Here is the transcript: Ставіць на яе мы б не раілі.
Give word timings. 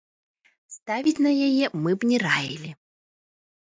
Ставіць 0.77 1.23
на 1.27 1.31
яе 1.51 1.63
мы 1.85 1.91
б 1.99 2.13
не 2.15 2.25
раілі. 2.27 2.69